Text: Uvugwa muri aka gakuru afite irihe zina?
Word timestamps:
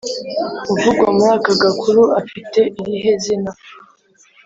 Uvugwa 0.73 1.07
muri 1.17 1.31
aka 1.37 1.53
gakuru 1.63 2.01
afite 2.19 2.59
irihe 2.79 3.11
zina? 3.23 3.51